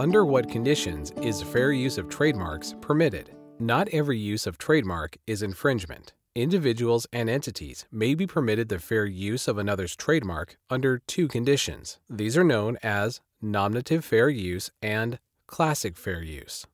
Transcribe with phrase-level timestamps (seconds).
[0.00, 3.36] Under what conditions is fair use of trademarks permitted?
[3.58, 6.14] Not every use of trademark is infringement.
[6.34, 11.98] Individuals and entities may be permitted the fair use of another's trademark under two conditions.
[12.08, 16.66] These are known as nominative fair use and classic fair use.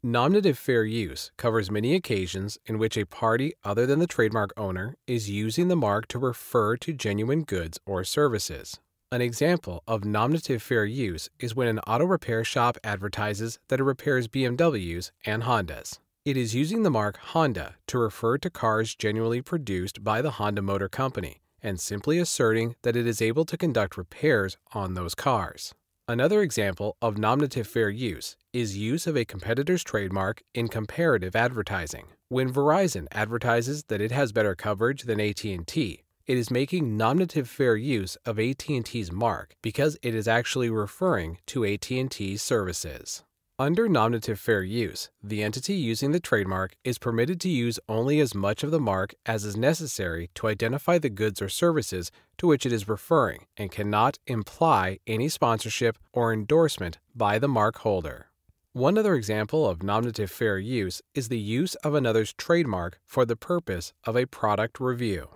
[0.00, 4.94] Nominative fair use covers many occasions in which a party other than the trademark owner
[5.08, 8.78] is using the mark to refer to genuine goods or services.
[9.14, 13.84] An example of nominative fair use is when an auto repair shop advertises that it
[13.84, 16.00] repairs BMWs and Hondas.
[16.24, 20.62] It is using the mark Honda to refer to cars genuinely produced by the Honda
[20.62, 25.72] Motor Company and simply asserting that it is able to conduct repairs on those cars.
[26.08, 32.06] Another example of nominative fair use is use of a competitor's trademark in comparative advertising.
[32.30, 37.76] When Verizon advertises that it has better coverage than AT&T, it is making nominative fair
[37.76, 43.24] use of AT&T's mark because it is actually referring to AT&T's services.
[43.56, 48.34] Under nominative fair use, the entity using the trademark is permitted to use only as
[48.34, 52.66] much of the mark as is necessary to identify the goods or services to which
[52.66, 58.26] it is referring and cannot imply any sponsorship or endorsement by the mark holder.
[58.72, 63.36] One other example of nominative fair use is the use of another's trademark for the
[63.36, 65.28] purpose of a product review.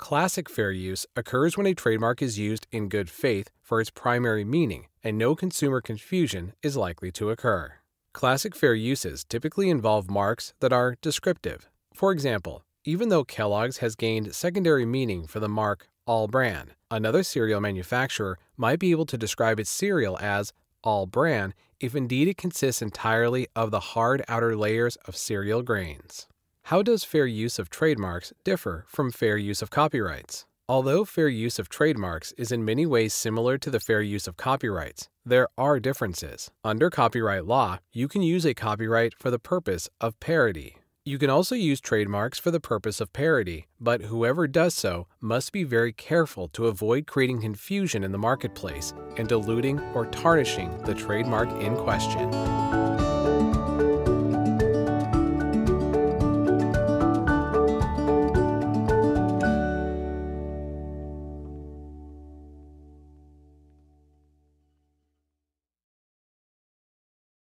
[0.00, 4.44] Classic fair use occurs when a trademark is used in good faith for its primary
[4.44, 7.74] meaning and no consumer confusion is likely to occur.
[8.14, 11.68] Classic fair uses typically involve marks that are descriptive.
[11.92, 17.22] For example, even though Kellogg's has gained secondary meaning for the mark All Bran, another
[17.22, 22.38] cereal manufacturer might be able to describe its cereal as All Bran if indeed it
[22.38, 26.26] consists entirely of the hard outer layers of cereal grains.
[26.64, 30.46] How does fair use of trademarks differ from fair use of copyrights?
[30.68, 34.36] Although fair use of trademarks is in many ways similar to the fair use of
[34.36, 36.48] copyrights, there are differences.
[36.62, 40.76] Under copyright law, you can use a copyright for the purpose of parody.
[41.04, 45.50] You can also use trademarks for the purpose of parody, but whoever does so must
[45.50, 50.94] be very careful to avoid creating confusion in the marketplace and diluting or tarnishing the
[50.94, 52.30] trademark in question.